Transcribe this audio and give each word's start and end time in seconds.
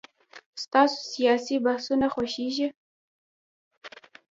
ستاسو 0.63 0.97
سياسي 1.13 1.55
بحثونه 1.65 2.07
خوښيږي. 2.13 2.67